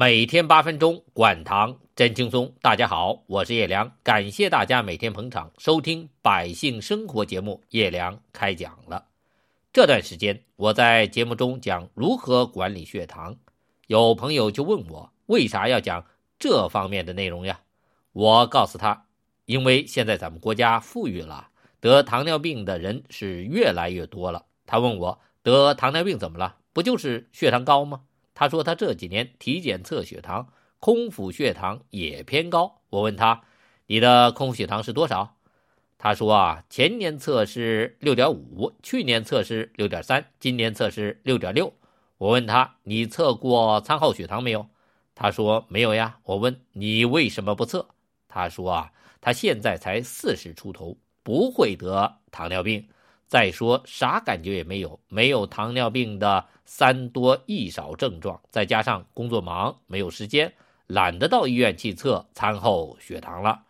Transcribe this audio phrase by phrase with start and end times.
[0.00, 2.54] 每天八分钟，管糖真轻松。
[2.62, 7.62] 大家好，我是叶良，感谢大家每天捧场收听百姓生活节目。
[7.68, 9.04] 叶良开讲了。
[9.74, 13.36] 这段时间我在节目中讲如何管理血糖，
[13.88, 16.02] 有朋友就问我为啥要讲
[16.38, 17.60] 这方面的内容呀？
[18.14, 19.04] 我告诉他，
[19.44, 21.48] 因为现在咱们国家富裕了，
[21.78, 24.46] 得糖尿病的人是越来越多了。
[24.64, 26.56] 他问我得糖尿病怎么了？
[26.72, 28.00] 不就是血糖高吗？
[28.34, 30.48] 他说他这几年体检测血糖，
[30.78, 32.80] 空腹血糖也偏高。
[32.88, 33.42] 我问他，
[33.86, 35.36] 你的空腹血糖是多少？
[35.98, 41.72] 他说啊，前年测是六点五，去年测是六点三，今年测是六点六。
[42.16, 44.66] 我问他，你测过餐后血糖没有？
[45.14, 46.18] 他说没有呀。
[46.22, 47.86] 我问你为什么不测？
[48.28, 52.88] 他说啊，他现在才四十出头，不会得糖尿病。
[53.30, 60.52] 再说啥感觉也没有，没有糖尿病的三多一少症状，再加上工作忙，没有时间，
[60.88, 63.62] 懒得到医院去测餐后血糖了。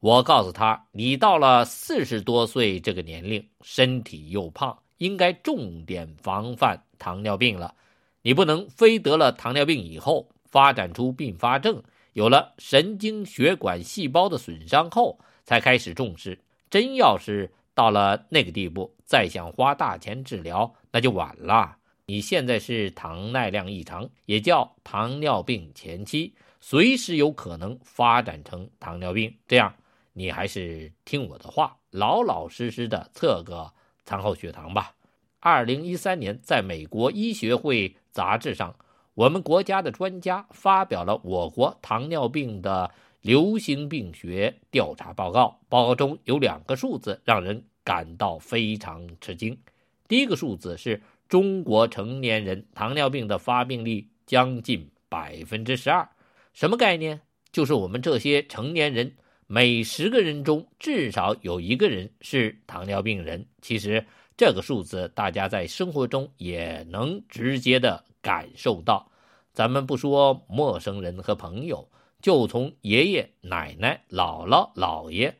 [0.00, 7.74] 我告诉他，你到了四十多岁这个年龄，身体又胖，应该重点防范糖尿病了。
[8.20, 11.82] 你不能非得了糖尿病以后，发展出并发症，
[12.12, 16.38] 有了神经血管细胞的损伤后，才开始重视。
[16.68, 17.50] 真要是……
[17.78, 21.76] 到了那个地步，再想花大钱治疗，那就晚了。
[22.06, 29.32] 你现在是糖耐量异常，也叫糖尿病前期，随时有可能发展成糖尿病。
[29.46, 29.72] 这样，
[30.12, 33.72] 你还是听我的话，老老实实的测个
[34.04, 34.92] 餐后血糖吧。
[35.38, 38.74] 二零一三年，在美国医学会杂志上，
[39.14, 42.90] 我们国家的专家发表了我国糖尿病的。
[43.20, 49.58] 流行病学调查报告，报告中有两个数字让人感到非常吃惊。
[50.06, 56.08] 第一个数字是中国成年人糖尿病的发病率将近百分之十二，
[56.52, 57.20] 什么概念？
[57.50, 59.12] 就是我们这些成年人
[59.46, 63.44] 每十个人中至少有一个人是糖尿病人。
[63.60, 64.06] 其实
[64.36, 69.10] 这个数字大家在生活中也能直接的感受到。
[69.52, 71.88] 咱们不说陌生人和朋友。
[72.20, 75.36] 就从爷爷奶奶、姥姥姥爷，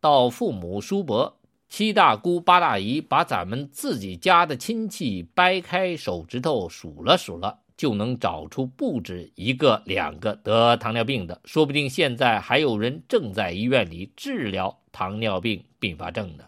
[0.00, 1.38] 到父母叔伯、
[1.68, 11.38] 七大姑八大姨，把咱们自己家的亲戚掰开手指头数了数了，就能找出不止一个、两个得糖尿病的。
[11.44, 16.44] 说不定现在还有人正在医院里治疗糖尿病并发症呢。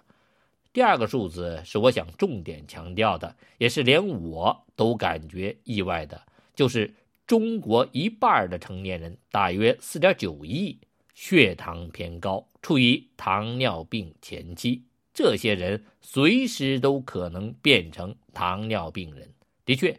[0.73, 6.23] 第二个数字是我想重点强调的，也是连我都感觉意外的，
[6.57, 6.95] 就是。
[7.27, 10.79] 中国一半的成年人，大约四点九亿，
[11.15, 14.83] 血糖偏高，处于糖尿病前期。
[15.15, 19.33] 这些人随时都可能变成糖尿病人。
[19.65, 19.99] 的确，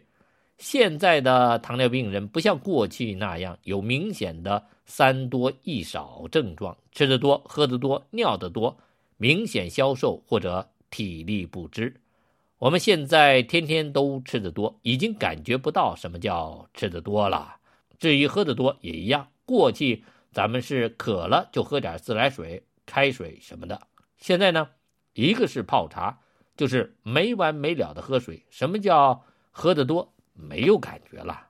[0.58, 8.78] 现在的糖尿病人不像过去那样有明显的三多一少症状，吃得多、喝得多、尿得多，
[9.16, 12.00] 明显消瘦或者体力不支。
[12.58, 17.56] 我们现在天天都吃得多，已经感觉不到什么叫吃得多了。
[17.98, 23.82] 至于喝得多也一样，过去咱们是渴了就喝点自来水、开水什么的，
[24.16, 24.70] 现在呢，
[25.12, 26.20] 一个是泡茶，
[26.56, 28.46] 就是没完没了的喝水。
[28.48, 30.14] 什么叫喝得多？
[30.32, 31.48] 没有感觉了。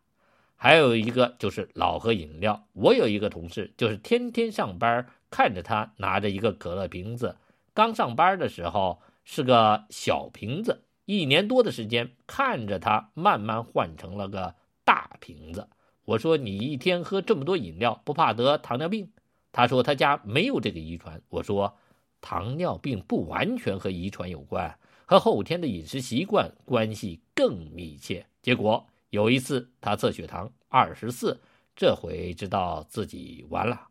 [0.57, 2.67] 还有一个就是老喝饮料。
[2.73, 7.37] 我有一个同事，就是天天上班，看着他拿着一个可乐瓶子，
[7.73, 10.83] 刚上班的时候是个小瓶子。
[11.07, 15.69] 一年多的时间，看着他慢慢换成了个大瓶子。
[16.05, 19.11] 我说：“你一天喝这么多饮料，不怕得糖尿病？”
[19.53, 21.77] 他说：“他家没有这个遗传。”我说
[22.21, 31.41] ：“糖尿病不完全和遗传有关，和后天的饮食习惯关系更密切。”结果有一次他测血糖二十四，
[31.75, 33.89] 这回知道自己完了。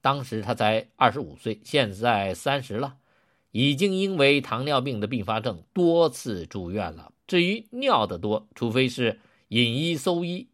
[0.00, 2.96] 当时他才二十五岁，现在三十了。
[3.50, 7.12] 已经因为糖尿病的并发症多次住院了。
[7.26, 10.48] 至于尿的多，除非是饮一搜一，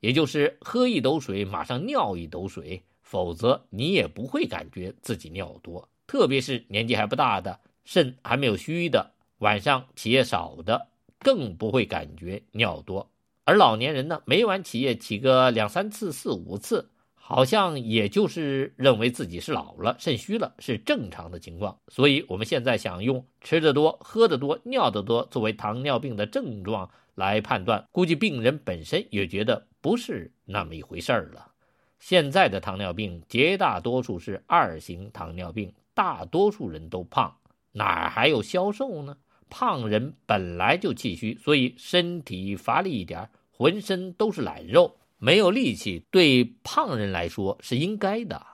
[0.00, 5.88] 也就是喝一斗水马上尿一斗水，否则你也不会感觉自己尿多。
[6.06, 10.88] 特别是年纪还不大的、肾还没有虚的、晚上起夜少的，
[11.18, 13.10] 更不会感觉尿多。
[13.44, 16.90] 而老年人呢，每晚起夜起个两三次、四五次。
[17.26, 21.78] 好像也就是认为自己是老了、肾虚了，是正常的情况。
[21.88, 31.52] 所以，我们现在想用吃得多、喝得多、尿得多作为糖尿病的症状来判断，估计病人本身也觉得不是那么一回事儿了。
[31.98, 37.34] 现在的糖尿病绝大多数是二型糖尿病，大多数人都胖，
[37.72, 39.16] 哪还有消瘦呢？
[39.48, 44.98] 胖人本来就气虚，所以身体乏力一点，浑身都是懒肉。
[45.24, 48.44] 没有力气，对胖人来说是应该的。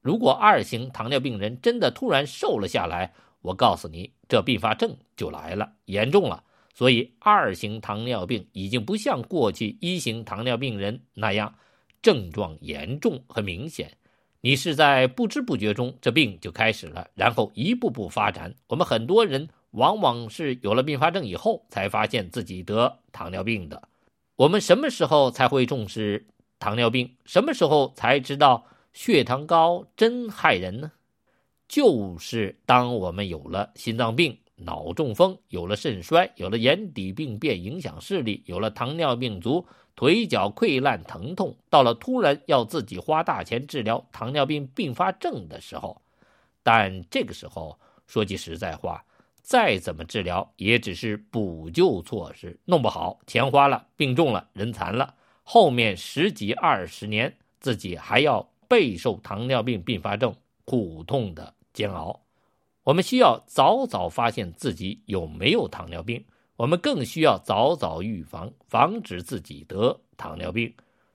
[0.00, 6.44] 如果二型糖尿病人真的突然瘦了下来，我告诉你，这并发症就来了，严重了。
[6.74, 11.52] 所以，二型糖尿病已经不像过去一型糖尿病人那样
[12.00, 13.90] 症状严重和明显。
[14.42, 18.54] 你是在不知不觉中，这病就开始了，然后一步步发展。
[18.68, 23.88] 我们很多人往往是有了并发症以后，才发现自己得糖尿病的。
[24.36, 26.26] 我们什么时候才会重视
[26.58, 27.16] 糖尿病？
[27.24, 30.92] 什么时候才知道血糖高真害人呢？
[31.68, 34.38] 就是当我们有了心脏病。
[34.64, 46.00] 脑中风有了，肾衰有了，眼底病变影响视力有了，糖尿病足，腿脚溃烂疼痛，到了突然要自己花大钱治疗糖尿病并发症的时候，
[46.62, 47.76] 但这个时候
[48.06, 49.04] 说句实在话，
[49.42, 60.34] 再怎么治疗也只是补救措施，弄不好钱花了，病重了，人残了，后面十几二十年自己还要备受糖尿病并发症
[60.64, 62.20] 苦痛的煎熬。
[62.84, 66.24] 我们需要早早发现自己有没有糖尿病，
[66.56, 70.72] 我们更需要早早预防，防止自己得糖尿病。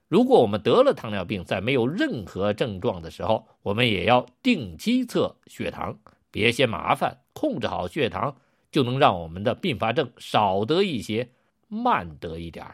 [0.08, 5.98] 如果我们得了糖尿病，在没有任何症状的时候，我们也要定期测血糖，
[6.32, 8.36] 别嫌麻烦，控制好血糖，
[8.72, 11.30] 就能让我们的并发症少得一些，
[11.68, 12.66] 慢得一点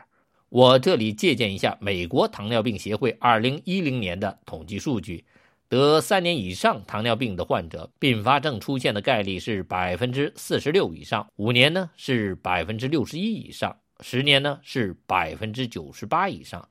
[0.48, 5.25] 我这里借鉴一下美国糖尿病协会二零一零年的统计数据。
[5.68, 16.69] 得三年以上糖尿病的患者，并发症出现的概率是百分之四十六以上；五年呢是百分之六十一以上；十年呢是百分之九十八以上。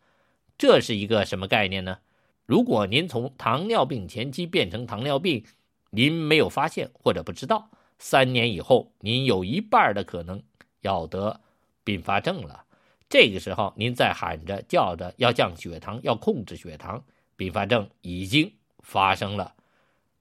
[0.56, 1.98] 这是一个什么概念呢？
[2.46, 5.44] 如果您从糖尿病前期变成糖尿病，
[5.90, 7.68] 您没有发现或者不知道，
[8.02, 10.42] 三年以后您有一半的可能
[10.80, 11.40] 要得
[11.84, 12.64] 并发症了。
[13.08, 17.04] 这个时候您再喊着叫着要降血糖、要控制血糖，
[17.36, 18.52] 并发症已经。
[18.80, 19.54] 发生了，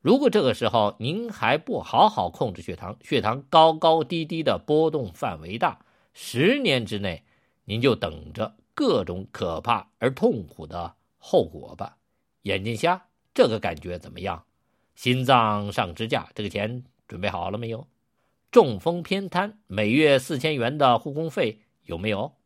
[0.02, 5.80] 如果这个时候您还不好好控制血糖，血糖高高低低的波动范围大，
[6.14, 7.24] 十年之内
[7.66, 11.98] 您就等着各种可怕而痛苦的后果吧。
[12.44, 14.44] 眼睛瞎，这个感觉怎么样？
[14.94, 17.90] 心脏上支架，这个钱准备好了没有？
[18.52, 22.38] 中风偏瘫，每月四千元的护工费有没有？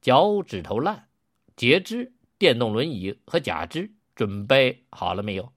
[0.00, 1.08] 脚趾头烂，
[1.56, 5.52] 截肢，电动轮椅和假肢准备好了没有？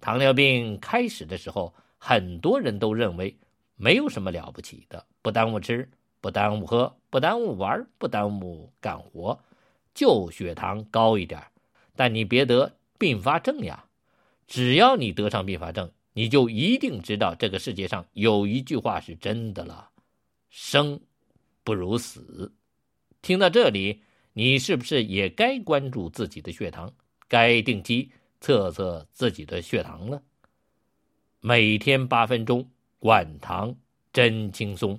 [0.00, 3.38] 糖尿病开始的时候，很多人都认为
[3.76, 5.88] 没有什么了不起的，不耽误吃，
[6.20, 9.38] 不耽误喝，不耽误玩，不耽误干活，
[9.94, 11.40] 就血糖高一点。
[11.94, 13.84] 但你别得并发症呀！
[14.48, 19.90] 只要你得上并发症，你就一定知道这个世界上有一句话是真的了：
[20.48, 21.00] 生
[21.64, 22.52] 不如死。
[23.20, 26.92] 听到这里，你是不是也该关注自己的血糖？
[27.28, 28.10] 该定期。
[28.44, 30.20] 测测自己的血糖了。
[31.38, 32.68] 每天八分钟，
[32.98, 33.72] 管糖
[34.12, 34.98] 真轻松。